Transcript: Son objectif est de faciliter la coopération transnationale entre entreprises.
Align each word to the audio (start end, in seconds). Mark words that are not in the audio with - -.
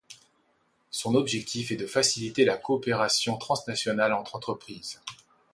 Son 0.89 1.13
objectif 1.13 1.69
est 1.71 1.75
de 1.75 1.85
faciliter 1.85 2.43
la 2.43 2.57
coopération 2.57 3.37
transnationale 3.37 4.13
entre 4.13 4.35
entreprises. 4.35 4.99